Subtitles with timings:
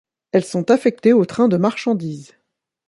[0.31, 2.33] Elles sont affectées aux trains de marchandises.